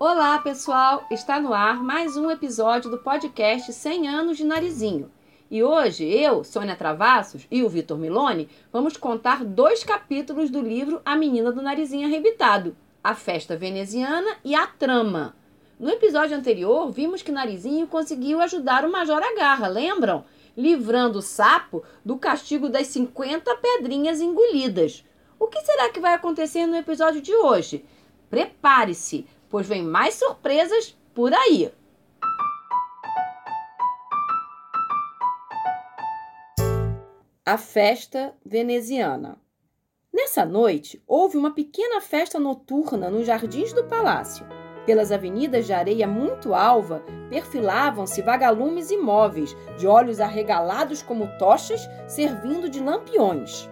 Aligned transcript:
Olá, 0.00 0.38
pessoal! 0.38 1.04
Está 1.10 1.40
no 1.40 1.52
ar 1.52 1.82
mais 1.82 2.16
um 2.16 2.30
episódio 2.30 2.88
do 2.88 2.98
podcast 2.98 3.72
100 3.72 4.06
anos 4.06 4.36
de 4.36 4.44
Narizinho. 4.44 5.10
E 5.50 5.60
hoje 5.60 6.04
eu, 6.04 6.44
Sônia 6.44 6.76
Travassos 6.76 7.48
e 7.50 7.64
o 7.64 7.68
Vitor 7.68 7.98
Milone 7.98 8.48
vamos 8.72 8.96
contar 8.96 9.44
dois 9.44 9.82
capítulos 9.82 10.50
do 10.50 10.60
livro 10.60 11.02
A 11.04 11.16
Menina 11.16 11.50
do 11.50 11.60
Narizinho 11.60 12.06
Arrebitado, 12.06 12.76
A 13.02 13.12
Festa 13.12 13.56
Veneziana 13.56 14.36
e 14.44 14.54
A 14.54 14.68
Trama. 14.68 15.34
No 15.80 15.90
episódio 15.90 16.36
anterior, 16.36 16.88
vimos 16.92 17.20
que 17.20 17.32
Narizinho 17.32 17.88
conseguiu 17.88 18.40
ajudar 18.40 18.84
o 18.84 18.92
Major 18.92 19.20
Agarra, 19.20 19.66
lembram? 19.66 20.24
Livrando 20.56 21.18
o 21.18 21.22
sapo 21.22 21.82
do 22.04 22.16
castigo 22.16 22.68
das 22.68 22.86
50 22.86 23.52
pedrinhas 23.56 24.20
engolidas. 24.20 25.04
O 25.40 25.48
que 25.48 25.60
será 25.62 25.90
que 25.90 25.98
vai 25.98 26.14
acontecer 26.14 26.66
no 26.66 26.76
episódio 26.76 27.20
de 27.20 27.34
hoje? 27.34 27.84
Prepare-se, 28.30 29.26
pois 29.48 29.66
vem 29.66 29.82
mais 29.82 30.14
surpresas 30.14 30.96
por 31.14 31.32
aí. 31.32 31.72
A 37.44 37.56
festa 37.56 38.34
veneziana. 38.44 39.38
Nessa 40.12 40.44
noite, 40.44 41.02
houve 41.06 41.38
uma 41.38 41.54
pequena 41.54 42.00
festa 42.00 42.38
noturna 42.38 43.08
nos 43.08 43.26
jardins 43.26 43.72
do 43.72 43.84
palácio. 43.84 44.46
Pelas 44.84 45.12
avenidas 45.12 45.66
de 45.66 45.72
areia 45.72 46.06
muito 46.06 46.54
alva, 46.54 47.02
perfilavam-se 47.28 48.22
vagalumes 48.22 48.90
imóveis, 48.90 49.54
de 49.78 49.86
olhos 49.86 50.18
arregalados 50.18 51.02
como 51.02 51.28
tochas, 51.38 51.88
servindo 52.06 52.68
de 52.68 52.80
lampiões. 52.80 53.68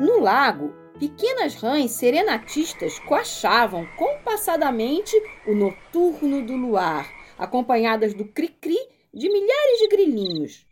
No 0.00 0.20
lago, 0.20 0.74
Pequenas 0.98 1.54
rãs 1.54 1.92
serenatistas 1.92 2.98
coachavam 2.98 3.86
compassadamente 3.96 5.14
o 5.46 5.54
noturno 5.54 6.44
do 6.44 6.56
luar, 6.56 7.08
acompanhadas 7.38 8.12
do 8.12 8.24
cri-cri 8.24 8.76
de 9.14 9.28
milhares 9.28 9.78
de 9.78 9.88
grilinhos. 9.88 10.66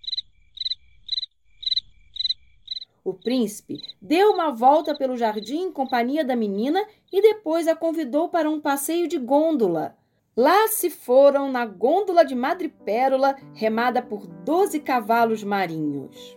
O 3.05 3.15
príncipe 3.15 3.81
deu 4.03 4.33
uma 4.33 4.51
volta 4.51 4.97
pelo 4.97 5.17
jardim 5.17 5.67
em 5.67 5.73
companhia 5.73 6.25
da 6.25 6.35
menina 6.35 6.85
e 7.13 7.23
depois 7.23 7.69
a 7.69 7.77
convidou 7.77 8.29
para 8.29 8.51
um 8.51 8.61
passeio 8.61 9.07
de 9.07 9.19
gôndola. 9.19 9.97
Lá 10.37 10.67
se 10.67 10.91
foram 10.91 11.53
na 11.53 11.65
gôndola 11.65 12.25
de 12.25 12.35
madrepérola, 12.35 13.37
remada 13.55 14.03
por 14.03 14.27
doze 14.27 14.81
cavalos 14.81 15.45
marinhos 15.45 16.37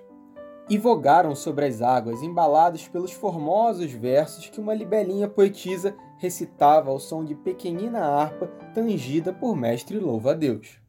e 0.70 0.78
vogaram 0.78 1.36
sobre 1.36 1.66
as 1.66 1.82
águas, 1.82 2.22
embalados 2.22 2.88
pelos 2.88 3.12
formosos 3.12 3.92
versos 3.92 4.50
que 4.50 4.62
uma 4.62 4.74
libelinha 4.74 5.28
poetisa 5.28 5.96
recitava 6.18 6.92
ao 6.92 7.00
som 7.00 7.26
de 7.26 7.34
pequenina 7.34 8.02
harpa 8.02 8.48
tangida 8.74 9.34
por 9.34 9.56
mestre 9.56 9.98
louva-a-Deus. 9.98 10.80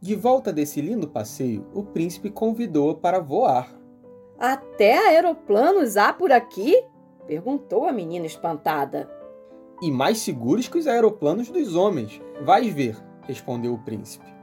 De 0.00 0.16
volta 0.16 0.52
desse 0.52 0.80
lindo 0.80 1.06
passeio, 1.06 1.66
o 1.72 1.84
príncipe 1.84 2.30
convidou-a 2.30 2.94
para 2.94 3.20
voar. 3.20 3.72
Até 4.38 4.96
aeroplanos 5.10 5.96
há 5.96 6.12
por 6.12 6.32
aqui? 6.32 6.82
perguntou 7.26 7.86
a 7.86 7.92
menina 7.92 8.26
espantada. 8.26 9.08
E 9.80 9.90
mais 9.90 10.18
seguros 10.18 10.66
que 10.66 10.78
os 10.78 10.86
aeroplanos 10.86 11.50
dos 11.50 11.76
homens. 11.76 12.20
Vais 12.42 12.66
ver, 12.72 12.96
respondeu 13.22 13.74
o 13.74 13.78
príncipe. 13.78 14.39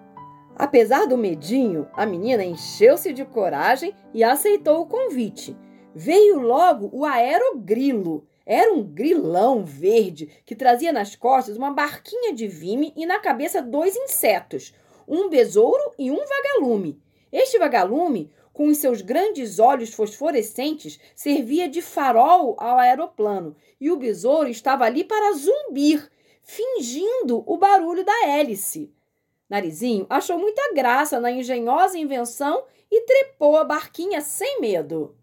Apesar 0.60 1.06
do 1.06 1.16
medinho, 1.16 1.88
a 1.94 2.04
menina 2.04 2.44
encheu-se 2.44 3.14
de 3.14 3.24
coragem 3.24 3.94
e 4.12 4.24
aceitou 4.24 4.82
o 4.82 4.88
convite. 4.88 5.56
Veio 5.94 6.40
logo 6.40 6.90
o 6.92 7.06
aerogrilo. 7.06 8.28
Era 8.44 8.74
um 8.74 8.82
grilão 8.82 9.64
verde 9.64 10.42
que 10.48 10.56
trazia 10.56 10.92
nas 10.92 11.16
costas 11.16 11.58
uma 11.58 11.72
barquinha 11.72 12.34
de 12.34 12.48
vime 12.48 12.92
e 12.96 13.06
na 13.06 13.20
cabeça 13.20 13.62
dois 13.62 13.96
insetos, 13.96 14.74
um 15.08 15.30
besouro 15.30 15.92
e 16.00 16.10
um 16.10 16.26
vagalume. 16.26 17.00
Este 17.32 17.60
vagalume, 17.60 18.32
com 18.52 18.66
os 18.66 18.80
seus 18.80 19.02
grandes 19.02 19.60
olhos 19.60 19.94
fosforescentes, 19.94 21.00
servia 21.14 21.70
de 21.70 21.84
farol 21.84 22.56
ao 22.58 22.80
aeroplano 22.80 23.56
e 23.80 23.92
o 23.92 23.98
besouro 23.98 24.50
estava 24.50 24.86
ali 24.86 25.04
para 25.04 25.36
zumbir, 25.36 26.10
fingindo 26.42 27.44
o 27.46 27.58
barulho 27.58 28.04
da 28.04 28.28
hélice. 28.28 28.97
Narizinho 29.50 30.06
achou 30.10 30.38
muita 30.38 30.74
graça 30.74 31.20
na 31.20 31.32
engenhosa 31.32 31.98
invenção 31.98 32.64
e 32.92 33.02
trepou 33.02 33.56
a 33.56 33.64
barquinha 33.64 34.20
sem 34.20 34.60
medo. 34.60 35.16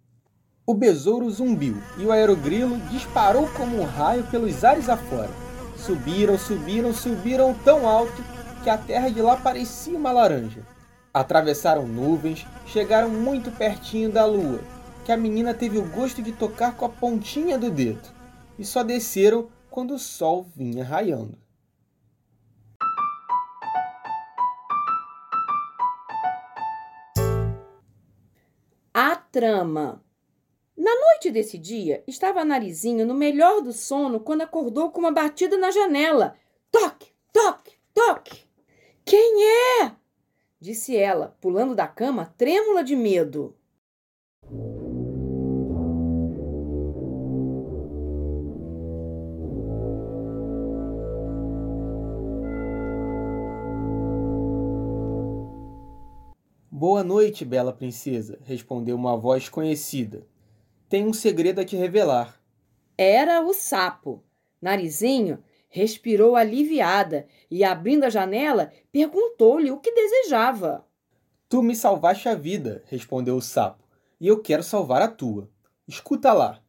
O 0.67 0.73
besouro 0.73 1.31
zumbiu 1.31 1.77
e 1.99 2.07
o 2.07 2.13
aerogrilo 2.13 2.79
disparou 2.91 3.47
como 3.49 3.79
um 3.79 3.85
raio 3.85 4.25
pelos 4.31 4.65
ares 4.65 4.89
afora. 4.89 5.31
Subiram, 5.77 6.39
subiram, 6.39 6.95
subiram 6.95 7.53
tão 7.53 7.87
alto 7.87 8.25
que 8.63 8.71
a 8.71 8.79
terra 8.79 9.11
de 9.11 9.21
lá 9.21 9.37
parecia 9.37 9.97
uma 9.97 10.11
laranja. 10.11 10.67
Atravessaram 11.13 11.87
nuvens, 11.87 12.47
chegaram 12.67 13.11
muito 13.11 13.51
pertinho 13.51 14.11
da 14.11 14.25
lua, 14.25 14.61
que 15.05 15.13
a 15.13 15.17
menina 15.19 15.53
teve 15.53 15.77
o 15.77 15.85
gosto 15.85 16.23
de 16.23 16.33
tocar 16.33 16.75
com 16.75 16.87
a 16.87 16.89
pontinha 16.89 17.59
do 17.59 17.71
dedo, 17.71 18.09
e 18.59 18.65
só 18.65 18.83
desceram 18.83 19.49
quando 19.71 19.95
o 19.95 19.99
sol 19.99 20.47
vinha 20.57 20.83
raiando. 20.83 21.44
Trama. 29.35 30.01
Na 30.77 30.93
noite 30.95 31.29
desse 31.33 31.59
dia, 31.59 32.05
estava 32.07 32.45
Narizinho 32.45 33.05
no 33.05 33.15
melhor 33.15 33.63
do 33.63 33.73
sono 33.73 34.21
quando 34.21 34.43
acordou 34.43 34.93
com 34.93 35.01
uma 35.01 35.11
batida 35.11 35.57
na 35.57 35.73
janela. 35.73 36.37
Toque, 36.71 37.11
toque, 37.33 37.77
toque. 37.93 38.45
Quem 39.05 39.43
é? 39.83 39.93
disse 40.61 40.97
ela, 40.97 41.37
pulando 41.41 41.75
da 41.75 41.89
cama, 41.89 42.33
trêmula 42.39 42.85
de 42.85 42.95
medo. 42.95 43.57
Boa 56.87 57.03
noite, 57.03 57.47
bela 57.47 57.73
princesa, 57.73 58.39
respondeu 58.43 58.95
uma 58.95 59.17
voz 59.17 59.49
conhecida. 59.49 60.27
Tenho 60.87 61.09
um 61.09 61.15
segredo 61.15 61.59
a 61.59 61.65
te 61.65 61.77
revelar. 61.77 62.39
Era 62.99 63.41
o 63.41 63.55
sapo. 63.55 64.23
Narizinho 64.61 65.43
respirou 65.71 66.37
aliviada 66.37 67.27
e, 67.51 67.65
abrindo 67.65 68.05
a 68.05 68.11
janela, 68.11 68.71
perguntou-lhe 68.93 69.71
o 69.71 69.79
que 69.79 69.95
desejava. 69.95 70.87
Tu 71.49 71.63
me 71.63 71.75
salvaste 71.75 72.29
a 72.29 72.35
vida, 72.35 72.83
respondeu 72.89 73.37
o 73.37 73.41
sapo, 73.41 73.83
e 74.21 74.29
eu 74.29 74.43
quero 74.43 74.63
salvar 74.63 75.01
a 75.01 75.09
tua. 75.09 75.49
Escuta 75.89 76.35
lá. 76.35 76.61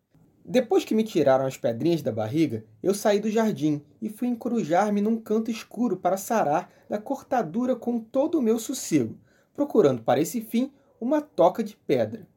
Depois 0.46 0.86
que 0.86 0.96
me 0.96 1.04
tiraram 1.04 1.46
as 1.46 1.58
pedrinhas 1.58 2.02
da 2.02 2.14
barriga, 2.14 2.64
eu 2.82 2.94
saí 2.94 3.20
do 3.20 3.30
jardim 3.30 3.84
e 4.02 4.08
fui 4.08 4.30
encorujar-me 4.30 5.02
num 5.02 5.20
canto 5.20 5.52
escuro 5.52 5.98
para 5.98 6.16
sarar 6.16 6.72
da 6.88 6.98
cortadura 6.98 7.76
com 7.76 8.00
todo 8.00 8.40
o 8.40 8.42
meu 8.42 8.58
sossego 8.58 9.20
procurando 9.56 10.04
para 10.04 10.20
esse 10.20 10.42
fim 10.42 10.72
uma 11.00 11.22
toca 11.22 11.64
de 11.64 11.76
pedra. 11.76 12.28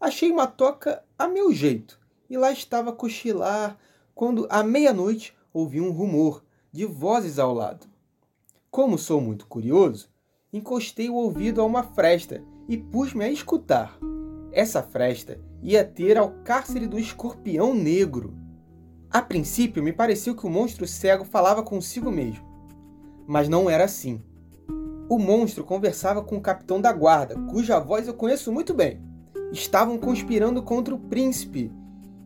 Achei 0.00 0.30
uma 0.30 0.46
toca 0.46 1.02
a 1.18 1.28
meu 1.28 1.52
jeito, 1.52 1.98
e 2.28 2.36
lá 2.36 2.50
estava 2.52 2.90
a 2.90 2.92
cochilar, 2.92 3.78
quando 4.14 4.46
à 4.50 4.62
meia-noite 4.62 5.36
ouvi 5.52 5.80
um 5.80 5.90
rumor 5.90 6.44
de 6.72 6.84
vozes 6.84 7.38
ao 7.38 7.54
lado. 7.54 7.86
Como 8.70 8.98
sou 8.98 9.20
muito 9.20 9.46
curioso, 9.46 10.08
encostei 10.52 11.08
o 11.08 11.14
ouvido 11.14 11.60
a 11.60 11.64
uma 11.64 11.82
fresta 11.82 12.42
e 12.68 12.76
pus-me 12.76 13.24
a 13.24 13.30
escutar. 13.30 13.98
Essa 14.52 14.82
fresta 14.82 15.40
ia 15.62 15.84
ter 15.84 16.16
ao 16.16 16.30
cárcere 16.42 16.86
do 16.86 16.98
escorpião 16.98 17.74
negro. 17.74 18.34
A 19.10 19.22
princípio 19.22 19.82
me 19.82 19.92
pareceu 19.92 20.34
que 20.34 20.46
o 20.46 20.50
monstro 20.50 20.86
cego 20.86 21.24
falava 21.24 21.62
consigo 21.62 22.10
mesmo. 22.10 22.44
Mas 23.26 23.48
não 23.48 23.68
era 23.68 23.84
assim. 23.84 24.22
O 25.08 25.20
monstro 25.20 25.62
conversava 25.62 26.20
com 26.20 26.36
o 26.36 26.40
capitão 26.40 26.80
da 26.80 26.92
guarda, 26.92 27.36
cuja 27.48 27.78
voz 27.78 28.08
eu 28.08 28.14
conheço 28.14 28.50
muito 28.50 28.74
bem. 28.74 29.00
Estavam 29.52 29.96
conspirando 29.96 30.60
contra 30.64 30.92
o 30.92 30.98
príncipe 30.98 31.72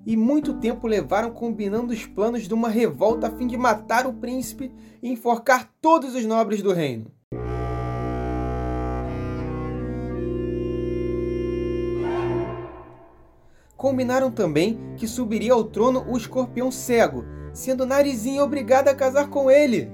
e 0.07 0.17
muito 0.17 0.55
tempo 0.55 0.87
levaram 0.87 1.31
combinando 1.31 1.93
os 1.93 2.07
planos 2.07 2.49
de 2.49 2.55
uma 2.55 2.71
revolta 2.71 3.27
a 3.27 3.31
fim 3.31 3.47
de 3.47 3.59
matar 3.59 4.07
o 4.07 4.15
príncipe 4.15 4.73
e 5.03 5.11
enforcar 5.11 5.71
todos 5.79 6.15
os 6.15 6.25
nobres 6.25 6.63
do 6.63 6.73
reino. 6.73 7.13
Combinaram 13.77 14.31
também 14.31 14.79
que 14.97 15.07
subiria 15.07 15.53
ao 15.53 15.65
trono 15.65 16.03
o 16.09 16.17
escorpião 16.17 16.71
cego, 16.71 17.27
sendo 17.53 17.85
Narizinho 17.85 18.43
obrigada 18.43 18.91
a 18.91 18.95
casar 18.95 19.29
com 19.29 19.51
ele. 19.51 19.91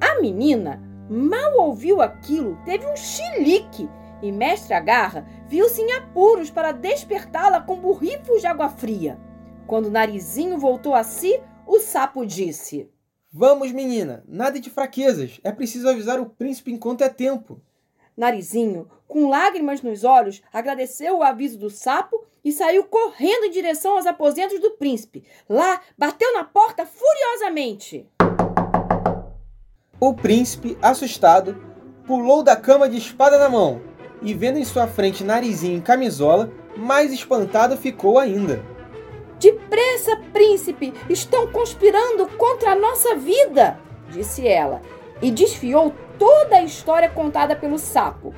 A 0.00 0.20
menina 0.20 0.85
Mal 1.08 1.56
ouviu 1.58 2.02
aquilo, 2.02 2.58
teve 2.64 2.84
um 2.84 2.96
chilique 2.96 3.88
e 4.20 4.32
Mestre 4.32 4.74
Agarra 4.74 5.24
viu-se 5.48 5.80
em 5.80 5.92
apuros 5.92 6.50
para 6.50 6.72
despertá-la 6.72 7.60
com 7.60 7.76
borrifos 7.76 8.40
de 8.40 8.46
água 8.46 8.68
fria. 8.68 9.18
Quando 9.66 9.86
o 9.86 9.90
narizinho 9.90 10.58
voltou 10.58 10.94
a 10.94 11.04
si, 11.04 11.40
o 11.64 11.78
sapo 11.78 12.26
disse: 12.26 12.90
Vamos, 13.32 13.70
menina, 13.70 14.24
nada 14.26 14.58
de 14.58 14.68
fraquezas. 14.68 15.40
É 15.44 15.52
preciso 15.52 15.88
avisar 15.88 16.18
o 16.18 16.30
príncipe 16.30 16.72
enquanto 16.72 17.02
é 17.02 17.08
tempo. 17.08 17.60
Narizinho, 18.16 18.88
com 19.06 19.28
lágrimas 19.28 19.82
nos 19.82 20.02
olhos, 20.02 20.42
agradeceu 20.52 21.18
o 21.18 21.22
aviso 21.22 21.58
do 21.58 21.70
sapo 21.70 22.24
e 22.42 22.50
saiu 22.50 22.84
correndo 22.84 23.44
em 23.44 23.50
direção 23.50 23.92
aos 23.92 24.06
aposentos 24.06 24.58
do 24.58 24.72
príncipe. 24.72 25.24
Lá, 25.48 25.80
bateu 25.98 26.32
na 26.32 26.44
porta 26.44 26.86
furiosamente. 26.86 28.08
O 29.98 30.12
príncipe, 30.12 30.76
assustado, 30.82 31.56
pulou 32.06 32.42
da 32.42 32.54
cama 32.54 32.88
de 32.88 32.98
espada 32.98 33.38
na 33.38 33.48
mão 33.48 33.80
e, 34.20 34.34
vendo 34.34 34.58
em 34.58 34.64
sua 34.64 34.86
frente 34.86 35.24
Narizinho 35.24 35.78
em 35.78 35.80
camisola, 35.80 36.52
mais 36.76 37.12
espantado 37.12 37.76
ficou 37.78 38.18
ainda. 38.18 38.62
Depressa, 39.40 40.16
príncipe! 40.32 40.92
Estão 41.08 41.46
conspirando 41.50 42.26
contra 42.36 42.72
a 42.72 42.76
nossa 42.76 43.14
vida! 43.16 43.78
disse 44.10 44.46
ela, 44.46 44.82
e 45.20 45.30
desfiou 45.30 45.92
toda 46.18 46.56
a 46.56 46.62
história 46.62 47.08
contada 47.08 47.56
pelo 47.56 47.78
sapo. 47.78 48.34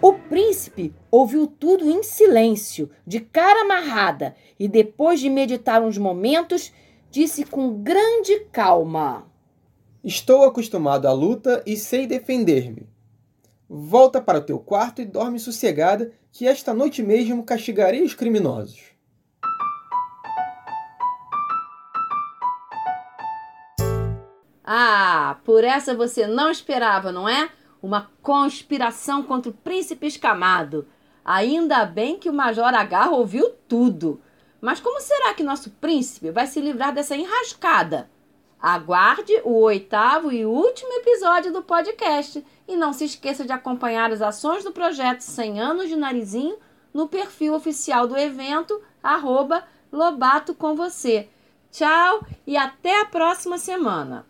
O 0.00 0.12
príncipe 0.12 0.94
ouviu 1.10 1.46
tudo 1.46 1.88
em 1.88 2.02
silêncio, 2.02 2.90
de 3.06 3.20
cara 3.20 3.62
amarrada, 3.62 4.34
e 4.58 4.68
depois 4.68 5.20
de 5.20 5.30
meditar 5.30 5.80
uns 5.82 5.96
momentos, 5.96 6.72
disse 7.10 7.44
com 7.44 7.82
grande 7.82 8.40
calma: 8.52 9.26
Estou 10.06 10.44
acostumado 10.44 11.08
à 11.08 11.12
luta 11.12 11.64
e 11.66 11.76
sei 11.76 12.06
defender-me. 12.06 12.88
Volta 13.68 14.22
para 14.22 14.38
o 14.38 14.40
teu 14.40 14.56
quarto 14.56 15.02
e 15.02 15.04
dorme 15.04 15.40
sossegada, 15.40 16.12
que 16.30 16.46
esta 16.46 16.72
noite 16.72 17.02
mesmo 17.02 17.42
castigarei 17.42 18.04
os 18.04 18.14
criminosos. 18.14 18.92
Ah, 24.64 25.38
por 25.42 25.64
essa 25.64 25.92
você 25.92 26.28
não 26.28 26.52
esperava, 26.52 27.10
não 27.10 27.28
é? 27.28 27.50
Uma 27.82 28.08
conspiração 28.22 29.24
contra 29.24 29.50
o 29.50 29.54
príncipe 29.54 30.06
escamado. 30.06 30.86
Ainda 31.24 31.84
bem 31.84 32.16
que 32.16 32.30
o 32.30 32.32
Major 32.32 32.72
H 32.72 33.10
ouviu 33.10 33.50
tudo. 33.66 34.22
Mas 34.60 34.78
como 34.78 35.00
será 35.00 35.34
que 35.34 35.42
nosso 35.42 35.70
príncipe 35.70 36.30
vai 36.30 36.46
se 36.46 36.60
livrar 36.60 36.94
dessa 36.94 37.16
enrascada? 37.16 38.08
Aguarde 38.60 39.40
o 39.44 39.60
oitavo 39.60 40.32
e 40.32 40.46
último 40.46 40.92
episódio 40.94 41.52
do 41.52 41.62
podcast 41.62 42.44
e 42.66 42.76
não 42.76 42.92
se 42.92 43.04
esqueça 43.04 43.44
de 43.44 43.52
acompanhar 43.52 44.10
as 44.10 44.22
ações 44.22 44.64
do 44.64 44.72
projeto 44.72 45.20
100 45.20 45.60
anos 45.60 45.88
de 45.88 45.96
narizinho 45.96 46.56
no 46.92 47.06
perfil 47.06 47.54
oficial 47.54 48.06
do 48.06 48.16
evento, 48.16 48.80
arroba 49.02 49.64
Lobato 49.92 50.54
com 50.54 50.74
você. 50.74 51.28
Tchau 51.70 52.26
e 52.46 52.56
até 52.56 53.00
a 53.00 53.04
próxima 53.04 53.58
semana! 53.58 54.26